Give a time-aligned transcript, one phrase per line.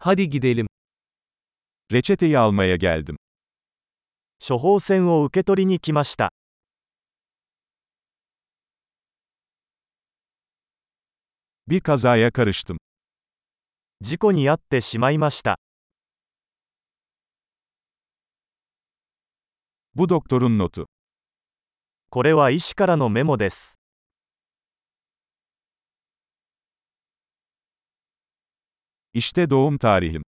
[0.00, 0.66] Hadi gidelim.
[1.92, 3.16] Reçeteyi almaya geldim.
[4.48, 6.30] 処方箋を受け取りに来ました。
[11.66, 12.78] Bir kazaya karıştım.
[14.00, 15.58] 事故に遭ってしまいました。
[19.96, 20.86] Bu doktorun notu.
[22.10, 23.77] これは医師からのメモです。
[29.18, 30.22] İşte doğum tarihim.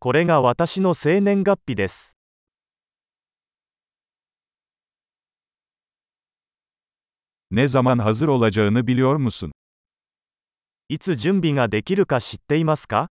[0.00, 2.16] これが私の生年月日です。
[7.52, 9.52] Ne zaman hazır olacağını biliyor musun?
[10.88, 13.08] いつ準備ができるか知っていますか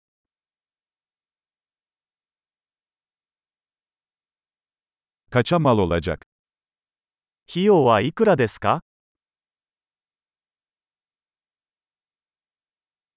[5.31, 6.27] Kaça mal olacak?
[7.49, 8.81] 費用はいくらですか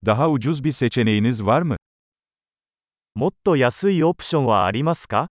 [0.06, 1.78] Daha ucuz bir seçeneğiniz var mı?
[3.16, 5.28] もっと安いオプションはありますか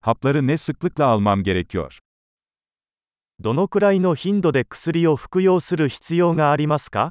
[0.00, 1.98] Hapları ne sıklıkla almam gerekiyor?
[3.38, 7.10] どのくらいの頻度で薬を服用する必要がありますか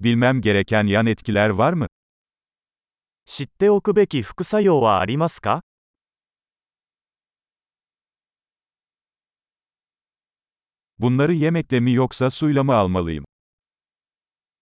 [0.00, 1.86] Bilmem gereken yan etkiler var mı?
[3.29, 5.61] 知っておくべき副作用はありますか
[10.97, 13.25] Bunları yemekle mi yoksa suyla mı almalıyım?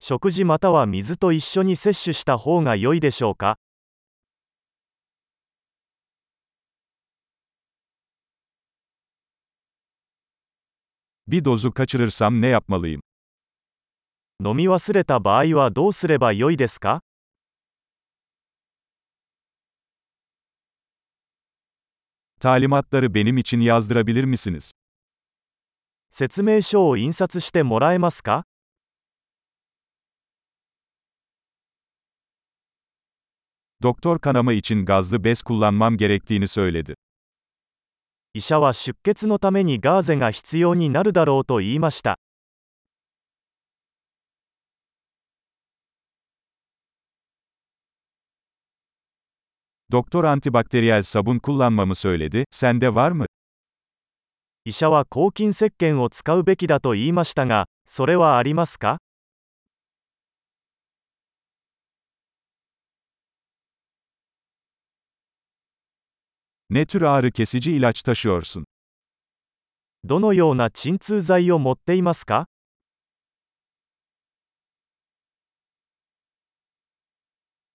[0.00, 3.58] 食事または水と一緒に摂取した方が良いでしょうか
[11.26, 13.00] Bir dozu kaçırırsam ne yapmalıyım?
[14.40, 17.02] 飲み忘れた場合はどうすれば良いですか
[22.43, 24.71] Talimatları benim için yazdırabilir misiniz?
[26.09, 28.43] 説明書を印刷してもらえますか
[33.83, 36.95] Doktor kanama için gazlı bez kullanmam gerektiğini söyledi.
[38.33, 42.17] 医者は出血のためにガーゼが必要になるだろうと言いました。
[49.93, 53.25] Doktor antibakteriyel sabun kullanmamı söyledi, sende var mı?
[54.65, 58.99] 医者は抗菌石鹸を使うべきだと言いましたが、それはありますか
[66.69, 68.65] Ne tür ağrı kesici ilaç taşıyorsun?
[70.03, 72.45] どのような鎮痛剤を持っていますか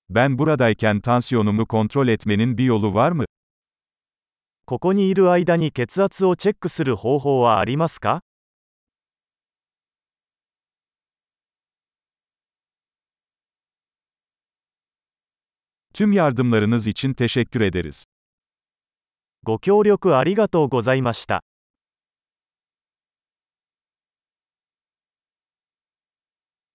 [0.09, 3.25] Ben buradayken tansiyonumu kontrol etmenin bir yolu var mı?
[4.67, 8.23] ここにいる間に血圧をチェックする方法はありますか
[15.95, 18.05] Tüm yardımlarınız için teşekkür ederiz.
[19.43, 21.43] ご協力ありがとうございました。